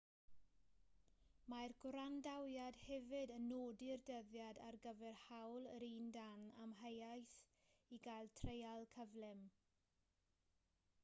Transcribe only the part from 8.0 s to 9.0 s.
gael treial